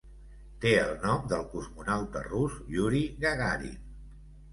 Té 0.61 0.69
el 0.85 0.93
nom 1.01 1.27
del 1.33 1.43
cosmonauta 1.51 2.23
rus 2.29 2.55
Yuri 2.77 3.03
Gagarin. 3.27 3.77